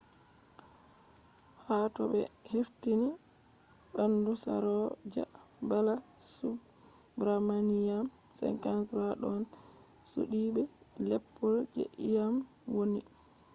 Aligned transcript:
ha 1.65 1.77
to 1.95 2.01
ɓe 2.11 2.21
hefti 2.51 2.91
ɓandu 3.93 4.31
saroja 4.43 5.23
balasubramanian 5.69 8.05
53 8.39 9.19
ɗon 9.21 9.39
suddi 10.11 10.41
be 10.53 10.63
leppol 11.09 11.55
je 11.73 11.83
iyam 12.07 12.33
wonni 12.75 13.01